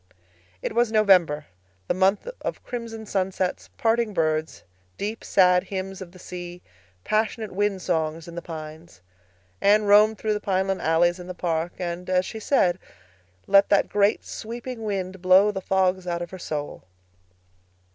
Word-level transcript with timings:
It 0.63 0.73
was 0.73 0.91
November—the 0.91 1.93
month 1.93 2.27
of 2.41 2.63
crimson 2.63 3.05
sunsets, 3.05 3.69
parting 3.77 4.15
birds, 4.15 4.63
deep, 4.97 5.23
sad 5.23 5.65
hymns 5.65 6.01
of 6.01 6.11
the 6.11 6.17
sea, 6.17 6.63
passionate 7.03 7.51
wind 7.51 7.83
songs 7.83 8.27
in 8.27 8.33
the 8.33 8.41
pines. 8.41 9.01
Anne 9.61 9.83
roamed 9.85 10.17
through 10.17 10.33
the 10.33 10.39
pineland 10.41 10.81
alleys 10.81 11.19
in 11.19 11.27
the 11.27 11.35
park 11.35 11.73
and, 11.77 12.09
as 12.09 12.25
she 12.25 12.39
said, 12.39 12.79
let 13.45 13.69
that 13.69 13.89
great 13.89 14.25
sweeping 14.25 14.83
wind 14.83 15.21
blow 15.21 15.51
the 15.51 15.61
fogs 15.61 16.07
out 16.07 16.23
of 16.23 16.31
her 16.31 16.39
soul. 16.39 16.81